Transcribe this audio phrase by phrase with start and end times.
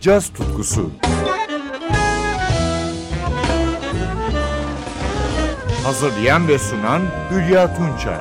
[0.00, 0.90] caz tutkusu.
[5.84, 8.18] Hazırlayan ve sunan Hülya Tunçay.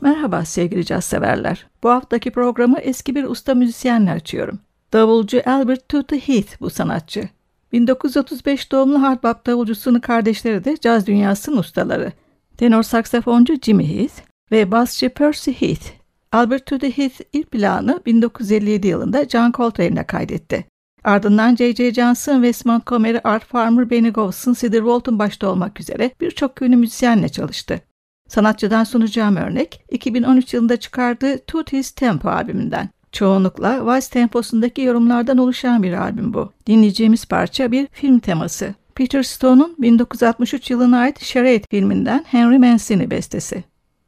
[0.00, 1.66] Merhaba sevgili caz severler.
[1.82, 4.58] Bu haftaki programı eski bir usta müzisyenle açıyorum.
[4.92, 7.28] Davulcu Albert Tutu Heath bu sanatçı.
[7.72, 12.12] 1935 doğumlu hard bop davulcusunu kardeşleri de caz dünyasının ustaları.
[12.56, 14.14] Tenor saksafoncu Jimmy Heath
[14.52, 15.97] ve basçı Percy Heath.
[16.32, 20.64] Albert Tutu Heath ilk planı 1957 yılında John Coltrane'le kaydetti.
[21.04, 21.94] Ardından J.J.
[21.94, 27.28] Johnson, Wes Montgomery, Art Farmer, Benny Golson, Cedar Walton başta olmak üzere birçok ünlü müzisyenle
[27.28, 27.80] çalıştı.
[28.28, 32.88] Sanatçıdan sunacağım örnek 2013 yılında çıkardığı Tooties Tempo albümünden.
[33.12, 36.52] Çoğunlukla vals temposundaki yorumlardan oluşan bir albüm bu.
[36.66, 38.74] Dinleyeceğimiz parça bir film teması.
[38.94, 43.64] Peter Stone'un 1963 yılına ait Charade filminden Henry Mancini bestesi.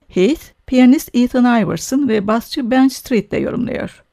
[0.08, 4.04] Heath, piyanist Ethan Iverson ve basçı Ben Street de yorumluyor.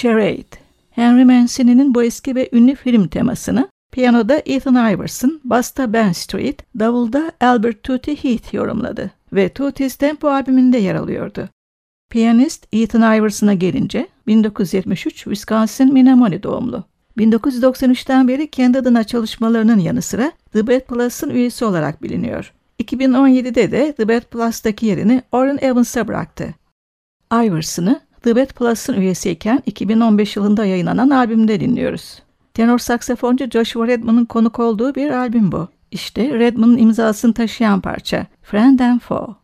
[0.00, 0.56] Charade.
[0.90, 7.32] Henry Mancini'nin bu eski ve ünlü film temasını piyanoda Ethan Iverson, basta Ben Street, davulda
[7.40, 11.48] Albert Tutti Heath yorumladı ve Tutti's Tempo albümünde yer alıyordu.
[12.10, 16.84] Piyanist Ethan Iverson'a gelince 1973 Wisconsin Menominee doğumlu.
[17.18, 22.52] 1993'ten beri kendi adına çalışmalarının yanı sıra The Bad Plus'ın üyesi olarak biliniyor.
[22.82, 26.54] 2017'de de The Bad Plus'taki yerini Orrin Evans'a bıraktı.
[27.32, 32.22] Iverson'ı The Bad Plus'ın üyesiyken 2015 yılında yayınlanan albümde dinliyoruz.
[32.54, 35.68] Tenor saksafoncu Joshua Redman'ın konuk olduğu bir albüm bu.
[35.90, 39.39] İşte Redman'ın imzasını taşıyan parça Friend and Foe.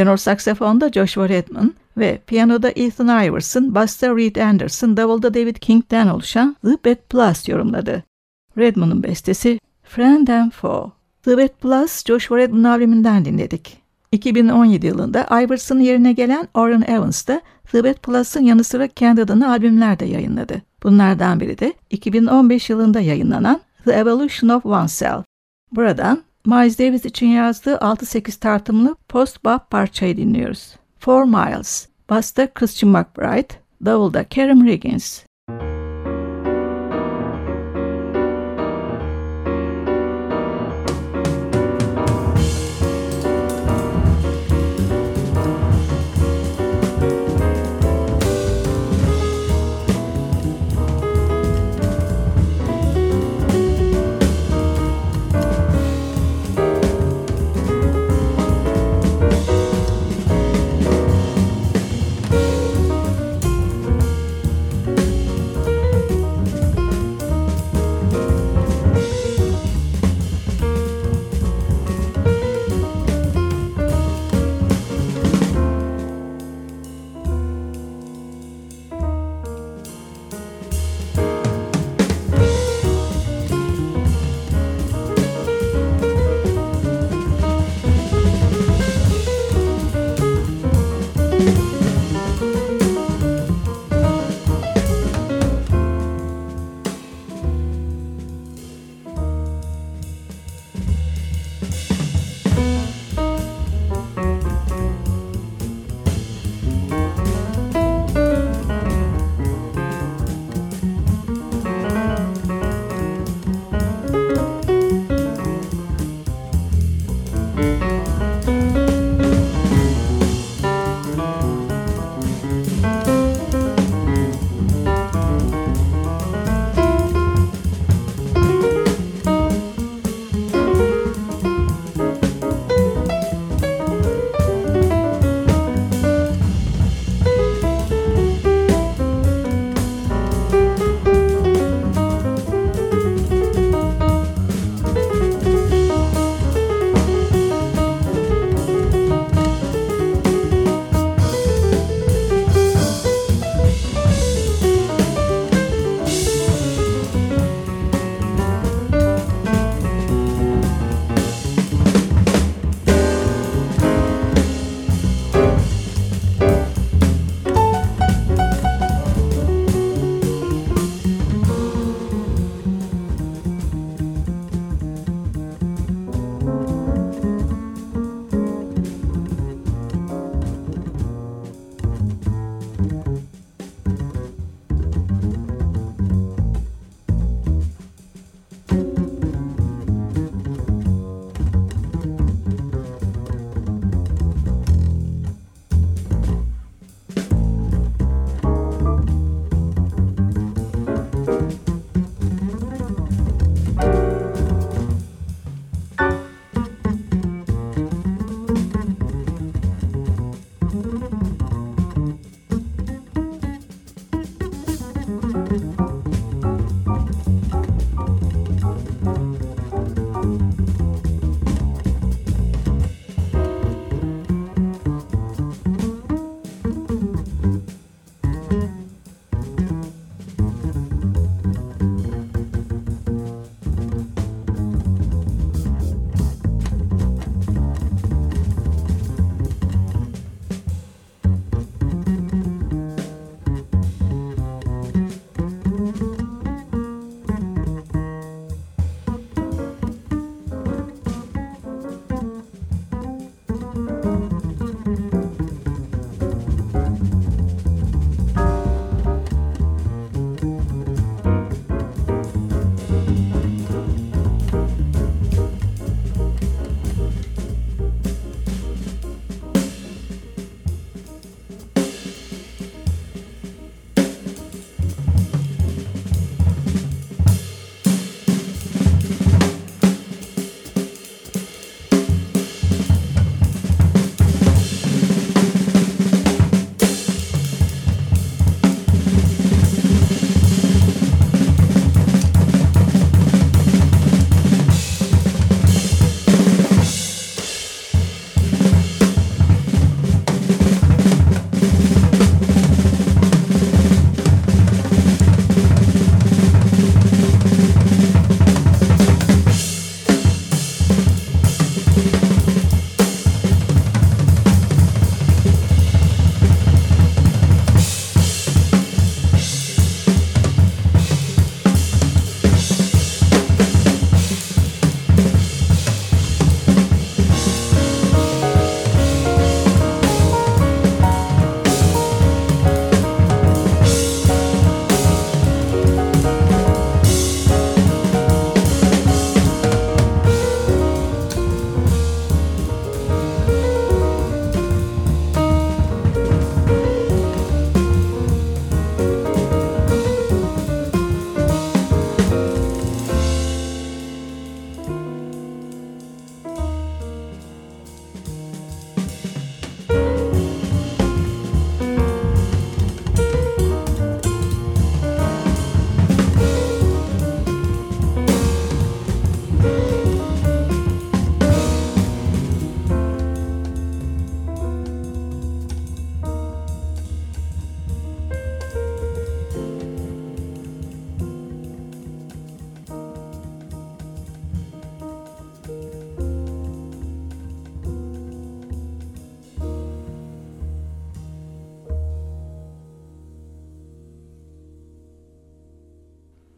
[0.00, 6.56] Tenor saksafonda Joshua Redman ve piyanoda Ethan Iverson, basta Reed Anderson, davulda David King'den oluşan
[6.62, 8.04] The Bad Plus yorumladı.
[8.58, 10.92] Redman'ın bestesi Friend and Foe.
[11.22, 13.78] The Bad Plus, Joshua Redman albümünden dinledik.
[14.12, 17.40] 2017 yılında Iverson'ın yerine gelen Orrin Evans da
[17.72, 20.62] The Bad Plus'ın yanı sıra kendi adına albümler de yayınladı.
[20.82, 25.24] Bunlardan biri de 2015 yılında yayınlanan The Evolution of Oneself.
[25.72, 30.76] Buradan Miles Davis için yazdığı 6-8 tartımlı post-bop parçayı dinliyoruz.
[30.98, 33.54] Four Miles, basta Christian McBride,
[33.84, 35.29] davulda Karen Riggins.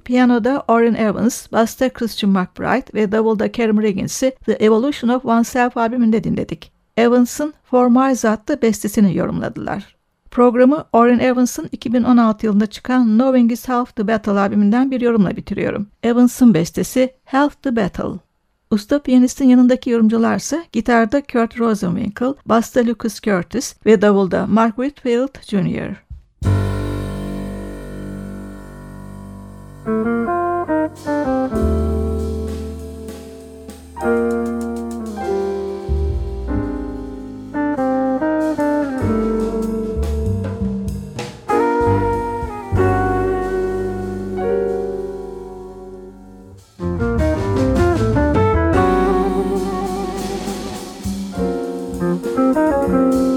[0.04, 6.24] Piyanoda Orrin Evans, Basta Christian McBride ve davulda Kerem Riggins'i The Evolution of Oneself albümünde
[6.24, 6.72] dinledik.
[6.96, 9.96] Evans'ın For Miles adlı bestesini yorumladılar.
[10.30, 15.86] Programı Orrin Evans'ın 2016 yılında çıkan Knowing is Half the Battle albümünden bir yorumla bitiriyorum.
[16.02, 18.18] Evans'ın bestesi Half the Battle.
[18.70, 26.11] Usta piyanistin yanındaki yorumcularsa gitarda Kurt Rosenwinkel, basta Lucas Curtis ve davulda Mark Whitfield Jr.
[29.84, 29.96] thank
[52.92, 53.26] mm-hmm.
[53.26, 53.31] you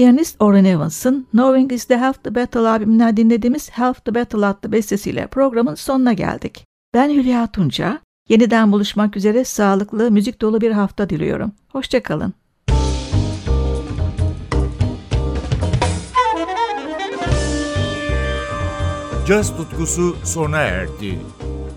[0.00, 4.72] Piyanist Orrin Evans'ın Knowing is the Half the Battle albümünden dinlediğimiz Half the Battle adlı
[4.72, 6.66] bestesiyle programın sonuna geldik.
[6.94, 8.00] Ben Hülya Tunca.
[8.28, 11.52] Yeniden buluşmak üzere sağlıklı, müzik dolu bir hafta diliyorum.
[11.68, 12.34] Hoşçakalın.
[19.26, 21.18] Caz tutkusu sona erdi.